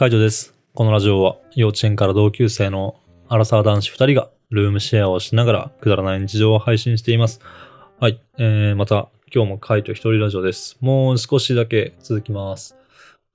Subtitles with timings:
[0.00, 0.54] 解除です。
[0.72, 7.38] このラジオは幼稚園から同級生のアラサー男子2人がルームシェアをしながらくだらない日常を配信しています。
[8.00, 8.18] はい。
[8.38, 10.78] えー、また今日も解除一人ラジオです。
[10.80, 12.78] もう少しだけ続きます。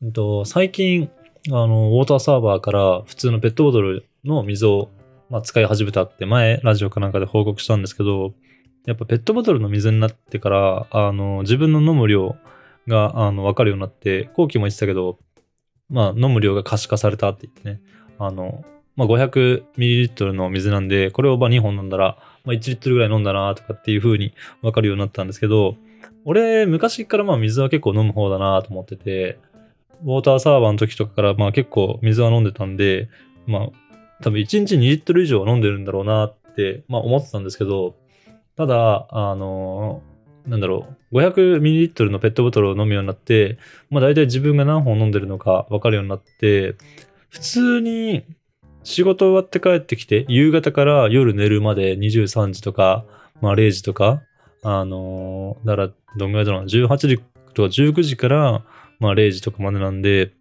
[0.01, 1.11] うんと最近、
[1.49, 4.89] あの、ウォーターサーバーから普通のペットボトルの水を、
[5.29, 8.33] まあ、使い始めたって前ラジオかなんかで報告したんですけど、
[8.87, 12.35] やっぱペットボトルの水になってから、あの、自分の飲む量
[12.87, 15.19] が、あの、わかるようになって、後期も言ってたけど、
[15.89, 17.81] まあ、飲む量が可視化されたって言ってね、
[18.17, 18.63] あの、
[18.95, 25.75] まあ、500ml の水なんで、これをま2本飲んだら、まあ、1リットルぐらい飲んだなとかっていう風にわかるようになったんですけど、
[26.23, 29.37] 俺、昔からまあ水は結構飲む方だなと思ってて、
[30.03, 33.09] ウォーターサーバーの時とかからまあ結構水は飲んでたんで、
[33.45, 33.69] まあ、
[34.23, 37.95] 多分1日2リットル以上は飲んでるんだろうなって、まあ思ってたんですけど、
[38.57, 40.01] ただ、あの
[40.47, 43.57] なんだろう、500ml のペットボトルを飲むようになって、
[43.89, 46.75] まあ大体自分が何本飲んでるのか分かるようになって、
[47.29, 48.23] 普通に
[48.83, 53.05] 仕事終わって帰ってきて、夕方から夜寝るまで23時とか、
[53.41, 54.21] まあ0時とか、
[54.63, 57.17] あのーだからどんぐらいだろうな、18時
[57.53, 58.63] とか19時から、
[58.99, 60.31] まあ0時とかまでなんで、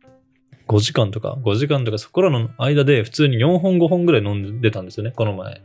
[0.69, 5.62] 5時間とか、5時間とかそこらの間で普通に4本5本ぐらい飲んでたんですよね、この前。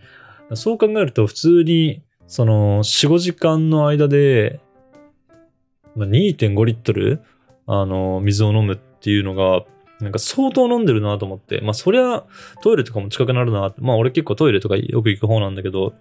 [0.56, 4.62] そう考えると普通に、その4、5時間の間で、
[5.96, 7.24] ま、2.5リットル、
[7.66, 9.66] あの、水を飲むっていうのが、
[10.00, 11.60] なんか相当飲んでるなと思って。
[11.62, 12.24] まあそりゃ
[12.62, 13.74] トイレとかも近くなるな。
[13.80, 15.94] まあ俺結構トイレとかよく行く方なんだけど、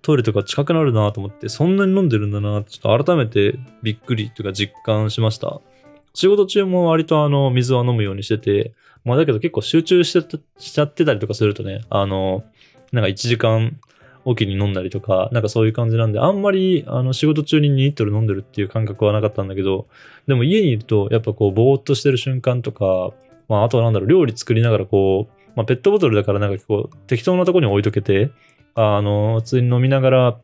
[0.00, 5.60] トイレとか近くなるなと思って、そんなに飲んでるんだなちょっと改めてびっくりというか実感しました。
[6.14, 8.72] 仕事中も割とあの水は飲むようにしてて、
[9.04, 12.44] まあだけど結構集中してしちゃってたりとかするとね、あの、
[12.92, 13.78] なんか1時間
[14.24, 19.86] おきに飲んだりとか、なんかそういう感じなんで、あんまりあの仕事中に2リットル飲んでるっていう感覚はなかったんだけど、
[20.26, 23.12] でも家にいるとやっぱこうぼーっとしてる瞬間とか、
[23.48, 28.30] まああとはなんだろう、料理作りながらこう、まあペットボトルだからなんかこう適当なとこに置いとけて、
[28.74, 30.36] あの、普通に飲みながら、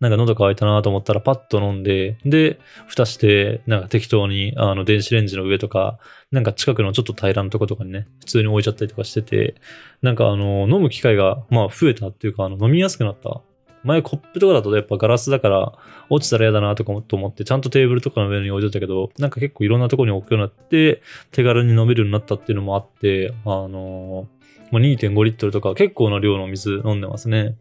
[0.00, 5.98] なんか喉乾いたなと思ったらパッと飲んで、で、蓋して、なんか適当に、あの、電子レンジの上とか、
[6.30, 9.54] なんか近くのちょっと平らなとことかにね、普通に置いちゃったりとかしてて、
[10.00, 13.42] なんかあの、飲む機会が、まあ増えたっていうか、あの、飲みやすくなった。
[13.82, 15.72] 前コップとかだとやっぱガラスだから
[16.10, 24.28] 落ちたら嫌だなとか思ってちゃんとテーブルとかの上に置いといたけどなんか結構いろんなところに置くようになって手軽に飲めるようになったっていうのもあってあの、
[24.72, 27.56] 2.5リットルとか結構な量の水飲んでますね。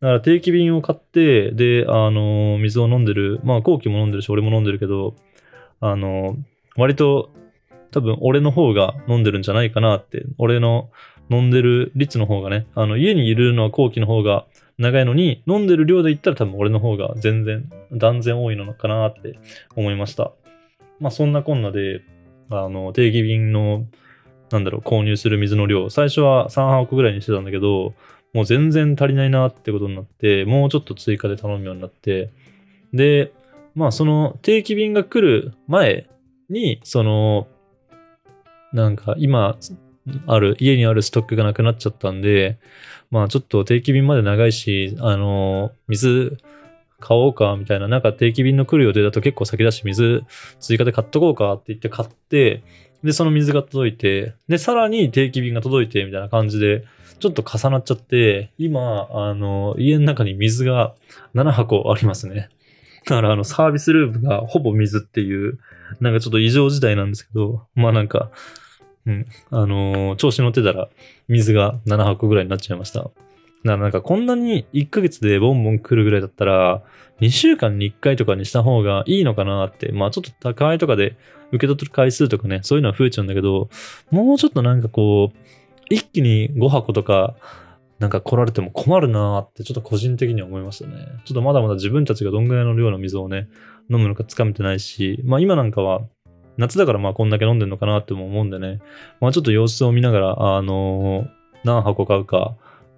[0.00, 5.14] だから定期便を買って、で、あの、水を飲んでる、まあ、後期も飲んでるし、俺も飲んでるけど、
[5.80, 6.36] あの、
[6.76, 7.30] 割と、
[7.92, 10.90] 多分俺の方が飲んでるんじゃないかなって、俺の
[11.30, 14.44] 飲んでる率の方がね、あの、家にいるのは後期の方が
[14.76, 19.38] 長いのに、飲んでる量で言ったら多分俺の方が全然、断然多いのかなって
[19.76, 20.32] 思いました。
[21.00, 22.02] まあ、そんなこんなで、
[22.50, 23.86] あの、定期便の
[24.50, 27.94] なんだろう、購入する水の量、最初は3箱ぐらいにしてたんだけど、
[28.36, 32.28] もう全然足りないなってことになって、もうちょっと追加で頼むようになって、
[32.92, 33.32] で、
[33.74, 36.06] まあその定期便が来る前
[36.50, 37.46] に、その、
[38.74, 39.56] なんか今
[40.26, 42.58] ある、家にあるストックがなくなっちゃったんで、
[43.10, 46.36] まあちょっと定期便まで長いし、あの、水
[47.00, 50.24] 買おうかみたいな、なんか定期便の来る予定だと結構先だし、水
[50.60, 52.62] 追加で買っとこうかって言って買って、
[53.04, 56.84] で、その水が届いて、で、さらに定期便が届いて、みたいな感じで、
[57.18, 60.94] ちょっと重なっちゃって、今、あの、家の中に水が
[61.34, 62.48] 7箱ありますね。
[63.06, 65.58] だから、あの、サービスルームがほぼ水っていう、
[66.00, 68.30] なんかちょっと異常事態なんですけど、まあなんか、
[69.06, 70.88] うん、あの調子乗ってたら、
[71.28, 73.10] 水が7箱ぐらいになっちゃいました。
[73.64, 76.82] だからなんかこんなに1ヶ月でボンボン来るぐらいだったら、
[77.20, 81.16] 2週間に1回とかにした方がいいのかなって、まあちょっと高いとかで
[81.52, 83.68] 受け取る回数とかね、そういうのは増えちゃうんだけど、
[84.10, 85.36] もうちょっとなんかこう、
[85.88, 87.34] 一気に5箱とか、
[87.98, 90.96] なんか来られても困るなーってちょっと個人的には思いましたね。
[91.24, 93.48] ちょっとまだまだ自分たちがどんぐらいの量の水をね、
[93.90, 96.02] 飲むのかつかめてないし、まあ今なんかは
[96.58, 98.80] 夏だからまあこんだけ飲んでんのかなっても思うんでね、
[99.20, 102.56] まあちょっと様子を見ながら、あのー何箱買うか、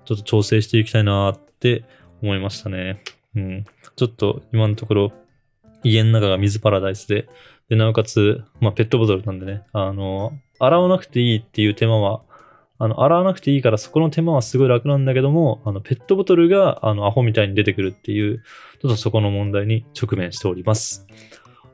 [0.09, 1.85] ちょっと調整していきたいなって
[2.23, 3.03] 思いましたね。
[3.37, 3.65] うん。
[3.95, 5.13] ちょっと今のところ、
[5.85, 7.29] 家の中が水パラダイスで、
[7.69, 12.23] で、なおかつ、まあ、ペットボトルなんでね、あの、洗わなくていいっていう手間は、
[12.79, 21.07] あの、洗わなくていいからそこの手間はすごい楽なんだけども、あの、ペットボトルが、あの、アホみたいに出てくるっていう、ちょっとそこの問題に直面しております。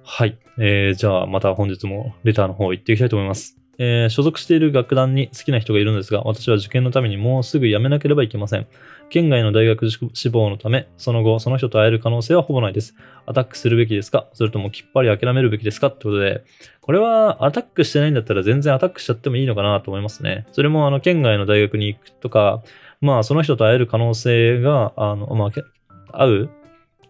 [0.03, 0.37] はい。
[0.59, 3.64] えー、じゃあ、また本日もレターの方行っていきたいと思います。
[3.79, 8.67] えー所属している楽団に好きな人がいるのですが、私は受験のためにもうすぐ辞めなければいけません。
[9.11, 12.94] 県外の大学志望のため、その後、その人と会える可能性はほぼないです。
[13.26, 14.29] アタックするべきですか？
[14.32, 15.88] それともきっぱり諦めるべきですか？
[15.88, 16.44] ってことで、
[16.81, 20.47] これはアタックしてないんだったら全然アタックしちゃってもいいのかなと思いますね。
[20.53, 22.62] それも、あの、県外の大学に行くとか、
[23.00, 26.50] まあ、その人と会える可能性が、あの、まあ、会う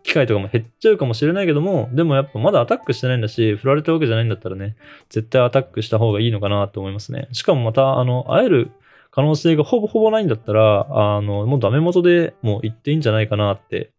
[0.04, 4.76] 機会とかも減っちゃうかもしれないけども、でもやっぱまだアタックしてないんだし、振られたわけじゃないんだったらね、
[5.08, 7.26] 絶対アタックした方がいいのかなと思いますね。
[7.32, 8.70] しかもまた、あの、会える
[9.10, 13.92] 可能性がほぼほぼないんだったら、あの、もうダメ元でもう行っていいんじゃないかなって。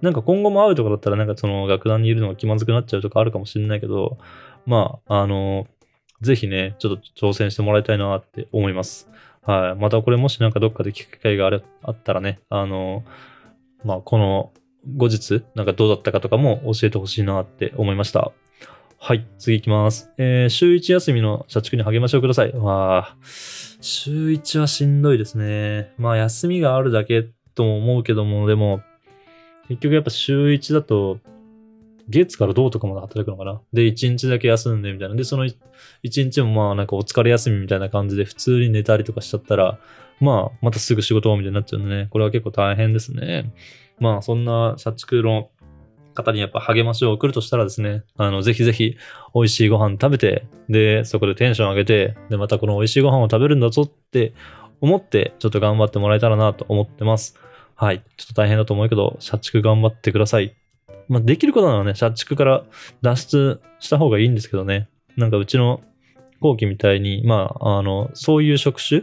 [0.00, 4.18] なんか今後も会うとかだったら、なんかその楽団にいるのが気まずくなっちゃうとかあるかもしれないけど、
[4.64, 5.66] まあ、あの、
[6.20, 9.10] ぜひね、ちょっと挑戦してもらいたいなって思います。
[9.42, 9.80] はい。
[9.80, 13.04] またこれもしなんかどっかで聞く機会がああったらね、あの、
[13.84, 14.52] まあ、この
[14.96, 18.32] 後日、なんかどうだったかとかも教えてほしいなって思いました。
[19.00, 20.10] はい、次行きます。
[20.18, 22.52] えー週1休みの社畜に励ましをください。
[22.52, 23.16] わあ、
[23.80, 25.92] 週1はしんどいですね。
[25.98, 28.82] まあ、休みがあるだけとも思うけども、でも、
[29.68, 31.18] 結局やっぱ週1だと、
[32.08, 33.60] 月からどうとかまで働くのかな。
[33.72, 35.14] で、1日だけ休んでみたいな。
[35.14, 35.54] で、その1
[36.02, 39.78] 日もまあなんかお疲れ休みみたいな感じで普通に寝たりとかしちゃったら、
[40.20, 42.08] まあまたすぐ仕事みたいになっちゃうんでね。
[42.10, 43.52] これは結構大変ですね。
[43.98, 45.50] まあそんな社畜の
[46.14, 48.96] 方にやっぱ励ましを送るとしたらですね、あの、ぜひぜひ
[49.34, 54.32] 美味しいご飯食べて、で、そこでテンション上げて、で、またこの美味しいご飯を食べるんだぞって
[54.80, 57.38] 思って、ちょっと頑張ってもらえたらなと思ってます。
[57.74, 58.02] はい。
[58.16, 60.54] ちょっと大変だと思うけど、社畜頑張ってください。
[61.08, 62.64] まあ、できることならね、社畜から
[63.02, 64.88] 脱出した方がいいんですけどね。
[65.16, 65.80] なんかうちの
[66.40, 69.02] 後期みたいに、まあ、あの、そういう職種、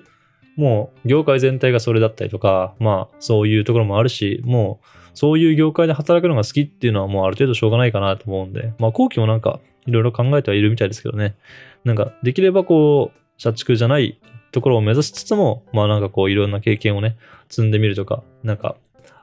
[0.56, 11.36] もう業界全体がそれだったりとか、まあ、そういうところもあるし、もう、そういう業界で働くのが好きっていうのはもうある程度しょうがないかなと思うんで、まあ、後期もなんかいろいろ考えてはいるみたいですけどね。
[11.84, 14.20] なんか、できればこう、社畜じゃない
[14.52, 17.18] ところを目指しつつも、まあなんかこういろんな経験をね、
[17.50, 18.76] 積んでみるとか、なんか、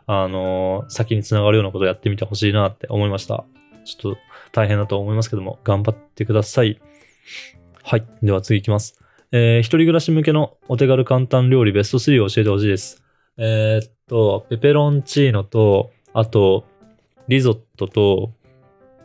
[0.06, 3.44] あのー先につながるようなことをやってみてほしいなって思いました。
[3.84, 4.18] ちょっと
[4.52, 6.80] 大変だと思いますけども、頑張ってください。
[7.82, 8.04] はい。
[8.22, 9.01] では次いきます。
[9.32, 13.02] えー一人暮らし向けのお手軽簡単料理ベスト3を教えてほしいです。
[13.38, 16.66] えーっと、ペペロンチーノと、あと、
[17.28, 18.34] リゾットと、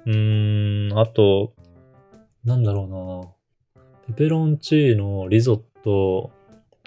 [0.05, 1.53] うーん、あと、
[2.43, 2.87] なんだろう
[4.11, 6.31] なペペロンチーノ、リゾット、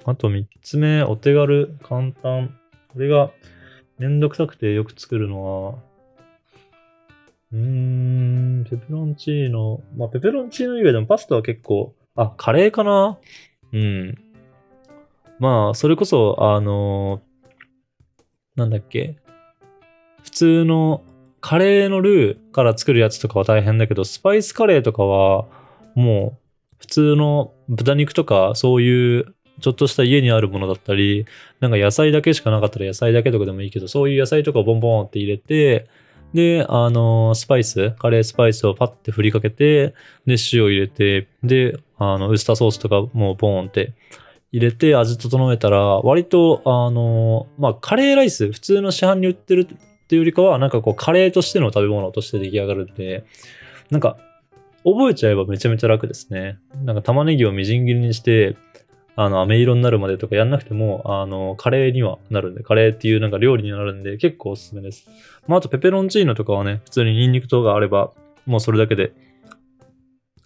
[0.05, 2.59] あと3つ目、お手軽、簡単。
[2.93, 3.31] これが
[3.99, 5.79] めんどくさくてよく作るのは、
[7.53, 9.81] うーん、ペペロンチーノ。
[9.97, 13.19] まあ、ペペロンチーノ以外でもパスタは結構、あ、カレーかな？
[13.73, 14.19] うん。
[15.39, 17.23] まあ、それこそ、あの
[18.57, 19.17] なんだっけ？
[20.23, 21.03] 普通の
[21.41, 25.47] カレーのルーから作るやつとかは大変だけど、スパイスカレーとかは、
[25.95, 31.25] もう、普通の豚肉とか、そういう、ちょっとした家にあるものだったり、
[31.61, 35.87] なんか野菜だけしかなかったら野菜だけとかでもいいけど、そういう野菜とかをボンボンって入れて、
[36.35, 39.95] で、あのスパイス、カレースパイスをパッて振りかけて、
[40.27, 43.95] で、塩入れて、で、あの、ウスターソースとかもうボーンって
[44.53, 49.67] 入れて味整えたら、割と、あのまあ、カレーライス、普通の市販に売ってるっ
[50.07, 53.25] ていうよりかは、なんかこう、カレーとしての食べ物として出来上がるんで、
[53.91, 54.17] なんか、
[54.85, 56.59] 覚えちゃえばめちゃめちゃ楽ですね。
[56.85, 58.57] なんか玉ねぎをみじん切りにして、
[59.23, 65.11] あの、飴色になるまでとかやんなくても、あの、カレーにはなるんで、カレーっていうなんか料理になるんで、結構おすすめです。
[65.47, 68.13] まあ、あとペペロンチーノとかはね、普通にニンニクとかあれば、
[68.47, 69.13] もうそれだけで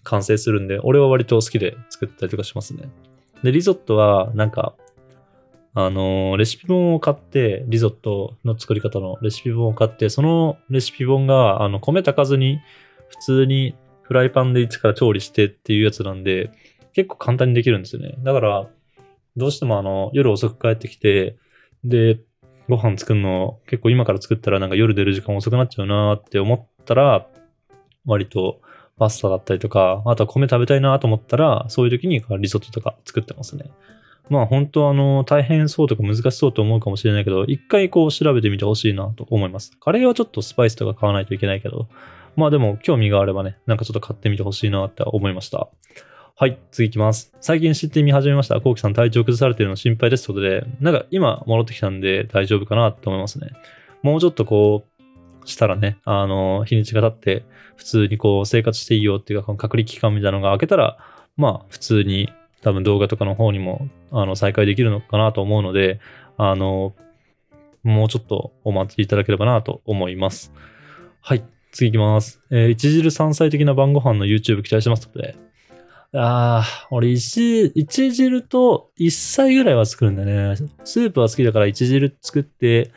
[0.02, 2.88] 完成するんで、俺は割と好きで作ったりとかしますね。
[3.44, 4.74] で、リゾットは、なんか、
[5.76, 12.58] あのレシピ本を買って、リゾットの作り方のレシピ本を買って、そのレシピ本が、あの、米炊かずに、
[13.08, 16.50] 普通にフライパンで一から調理してっていうやつなんで、
[16.94, 18.14] 結構簡単にできるんですよね。
[18.22, 18.66] だから、
[19.36, 21.36] どうしてもあの、夜遅く帰ってきて、
[21.84, 22.20] で、
[22.68, 27.26] ご飯作るの結構今から作ったらなんか夜出る時間遅くなっちゃうなって思ったら、
[28.06, 28.60] 割と
[28.98, 33.70] パスタだったりとか、あとは米食べたいなと思ったら、そういう時にリゾットとか作ってますね。
[34.30, 39.72] まあ本当あの、大変そうとか難しそうと思うかもしれないけど、一回こう調べてみてほしいなと思います。
[39.80, 41.88] カレーはちょっとスパイスとか買わないといけないけど、
[42.36, 45.68] まあでも興味があればね、なんかちょっと買ってみてほしいなって思いました。
[46.36, 47.32] はい、次いきます。
[47.40, 48.60] 最近知ってみ始めました。
[48.60, 53.52] コウキさん体調崩されてるの心配ですということで、なんか今戻ってきたんで大丈夫かなって思いますね。
[54.02, 54.84] もうちょっとこ
[55.44, 57.44] う、したらね、あの、日にちが経って、
[57.76, 60.98] 普通にこう生活していいよっていうか、この隔離期間みたいなのが明けたら、
[61.36, 66.00] まあ普通に多分動画とかの方にも、あの、再開できるのかなと思うので、
[66.36, 66.96] あの、
[67.84, 70.52] もうちょっとお待ちいただければなと思います。
[71.20, 72.40] はい、次いきます。
[72.50, 75.36] えー、一汁三菜的な晩ご飯の YouTube 期待してますので、
[76.16, 80.54] ああ、俺一、一汁と一菜ぐらいは作るんだね。
[80.84, 82.92] スープは好きだから一汁作って、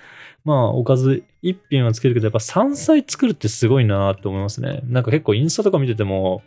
[0.46, 4.82] まあ、おかず一品は作るけど、やっぱ山菜作るってすごいなって思いますね。
[4.84, 6.44] なんか結構インスタとか見てても、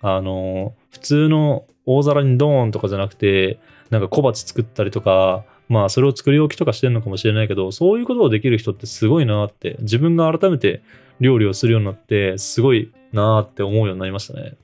[0.00, 10.82] あの、普通の大皿にドーンとかじゃなくて、なんか小鉢作ったりとか、まあそれを作り置きとかしてるのかもしれないけど、そういうことをできる人ってすごいなって、自分が改めて
[11.20, 14.54] 料理をするようになって、すごいなって思うようになりましたね。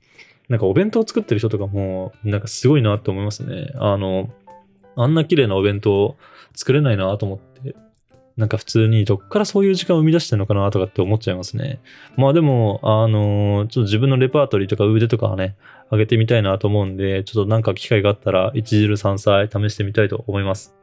[0.48, 3.72] なんかお弁当作ってる人とかも、なんかすごいなって思いますね。
[3.76, 4.30] あの、
[4.96, 6.16] あんな綺麗なお弁当
[6.54, 7.74] 作れないなと思って、
[8.36, 11.80] なんか普通にどっからそういう時間を生み出してるのかなとかって思っちゃいますね。
[12.16, 15.56] まあでも、あの、ちょっと自分のレパートリーとか腕とかはね、
[15.90, 20.74] 上げてみたいなと思うんで、ちょっとなんか機会があったら、一汁三菜試してみたいと思います。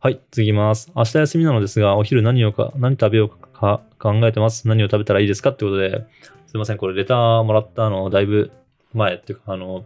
[0.00, 0.92] はい、次ます。
[0.94, 4.68] 明日休みなのですが、お昼何をか、何食べようか考えてます。
[4.68, 6.04] 何を食べたらいいですかってことで、
[6.46, 8.50] すいません、これレターもらったの、だいぶ
[8.94, 9.84] 前っていうか、あの、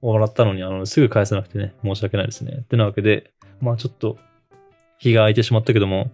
[0.00, 2.58] もらったのに、あの、すぐ返さなくてね、申し訳ないですね。
[2.60, 4.16] ってなわけで、まあちょっと、
[4.98, 6.10] 日が空いてしまったけども、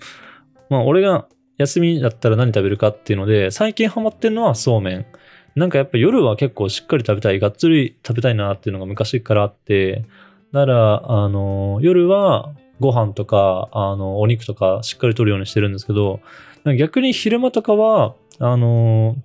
[0.71, 1.27] まあ俺が
[1.59, 5.07] 休みだったら何食べるかっていうので、最近ハマってるのはそうめん。
[5.55, 10.05] なんかやっぱ夜は結構しっかり食べたい、がっつり食べたいなっていうのが昔からあって、
[10.53, 16.21] だから、あの、夜はご飯とか、あの、お肉とかしっかりとるようにしてるんですけど、
[16.79, 19.17] 逆に昼間とかは、あの、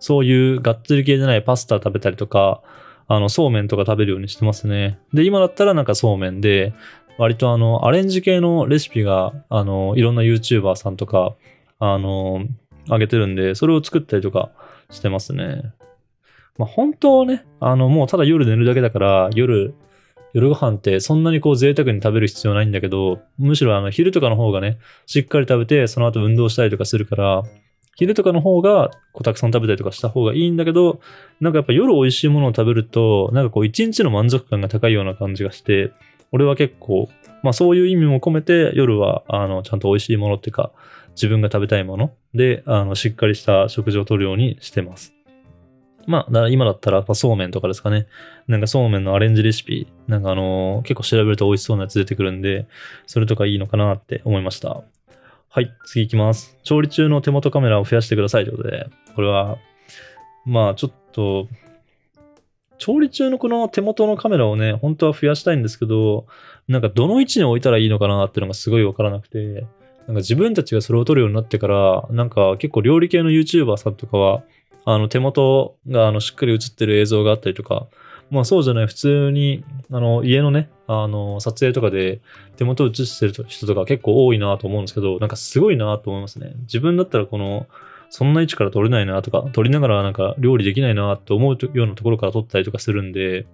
[0.00, 2.62] そういうがっつり系じゃないパスタ食べたりとか、
[3.06, 4.98] あの、そうめんとか食べるようにしてますね。
[5.12, 6.74] で、今だったらなんかそうめんで、
[7.18, 11.34] 割とあの、アレンジ系のレシピが、あの、いろんな YouTuber さんとか、
[11.78, 12.46] あの、
[12.88, 14.50] あげてるんで、それを作ったりとか
[14.90, 15.72] してますね。
[16.56, 19.74] まあ、本当はね、あの、もうただ夜寝るだけだから、夜、
[20.32, 27.42] 夜ご飯ってそんなにこう贅沢に食べる必要ないんだけど、むしろあの昼とかの方がね、しっかり食べて、その後運動したりとかするから、
[28.00, 31.00] 昼とかの方がこうたくさん食べたりとかした方がいいんだけど、
[31.38, 35.92] なんかやっぱ夜美味しいものを食べると、なんかこう一日の満足感が高いような感じがして、
[36.32, 37.10] 俺は結構、
[37.42, 40.72] まあそういう意味も込めて夜はあのちゃんと美味しいものっていうか、
[41.10, 45.12] 自分が食べたいもので、あのしっかりした食事をとるようにしてます。
[46.06, 48.06] まあ、だ今だったら、そうめんとかですかね。
[48.48, 52.66] なんかそうめんのアレンジレシピ、なんかあのー、結構調べると美味しそうなやつ出てくるんで、
[53.06, 54.82] それとかいいのかなって思いました。
[55.52, 56.56] はい、次行きます。
[56.62, 59.58] 調理中の手元カメラを増やしてくださいということで、これは、
[60.44, 61.48] まあちょっと、
[62.78, 66.26] 調理中のこの手元のカメラをね、本当は増やしたいんですけど、
[66.68, 69.66] なんかどの位置に置いたらいいのかなっていうのがすごいわからなくて、
[70.06, 74.44] なんか自分たちがそれを撮るようになってから、なんか結構料理系の YouTuber さんとかは、
[74.84, 77.88] あの手元があのしっかり映ってる映像があったりとか、
[78.30, 82.20] まあそうじゃない、普通に、あの、家のね、あの、撮影とかで
[82.56, 86.54] 手元を映してる人とか結構多いなと思うんですけど、なんかすごいなと思いますね。
[86.62, 87.66] 自分だったらこの、
[88.08, 93.46] そんな位置から撮れないなとか、撮りながらなんか料理できないなと思うようなところから撮ったりとかするんで、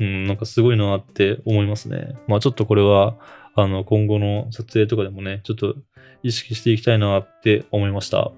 [0.00, 2.16] うん、なんかすごいなって思いますね。
[2.26, 3.16] まあちょっとこれは、
[3.54, 5.74] あの、今後の撮影とかでもね、ちょっと
[6.22, 8.30] 意識していきたいなって思いました。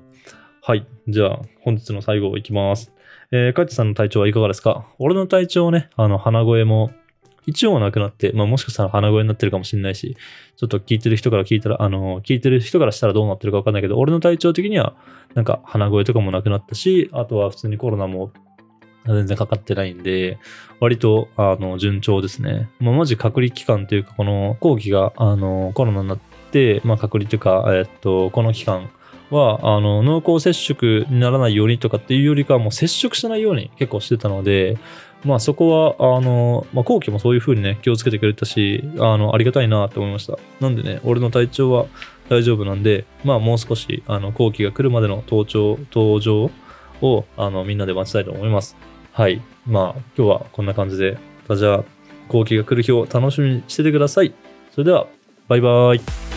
[0.62, 0.86] はい。
[1.08, 2.92] じゃあ、本日の最後いきます。
[3.32, 4.86] えー、カイトさんの体調はいかがですか？
[4.98, 6.90] 俺の体調ね、あの、鼻声も
[7.46, 10.16] 一応なくなって、まあもしかしたら鼻声になってるかもしれないし、
[10.56, 14.96] ちょっと聞いてる人から聞いたら、あの、聞いてる人からしたらどうなってるかわかんないけど、俺の体調的には、
[15.34, 18.32] なんか鼻声とかもなくなったし、あとは普通にコロナも
[19.06, 20.38] 全然かかってないんで、
[20.80, 22.68] 割と、あの、順調ですね。
[22.80, 26.18] まあ、マジ隔離期間というか、この後期が、あの、コロナになっ
[26.50, 28.90] て、まあ、隔離というか、えっと、この期間、
[29.30, 34.78] は、あの、濃厚接触にならないようにとかっていうよりかは、もう接触しないように結構してたので、
[35.24, 40.38] まあそこは、あの、まあ後期もそういう風にね、気をつけてくれたし、あの、ありがたいなって思いました。
[40.60, 41.86] なんでね、俺の体調は
[42.28, 46.50] 大丈夫なんで、まあもう少し、あの、後期が来るまでの登頂、登場
[47.02, 48.76] を、あの、みんなで待ちたいと思います。
[49.12, 49.42] はい。
[49.66, 51.18] まあ今日はこんな感じで、
[51.54, 51.84] じゃあ、
[52.28, 54.32] 後期が来る日を楽しみにしててください。
[54.70, 55.06] それでは、
[55.48, 56.29] バイバーイ。